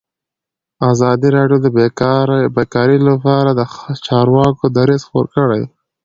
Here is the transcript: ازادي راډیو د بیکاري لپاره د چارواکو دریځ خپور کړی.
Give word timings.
ازادي 0.91 1.27
راډیو 1.37 1.57
د 1.63 1.67
بیکاري 2.55 2.97
لپاره 3.09 3.49
د 3.53 3.61
چارواکو 4.05 4.63
دریځ 4.77 5.01
خپور 5.07 5.25
کړی. 5.35 5.61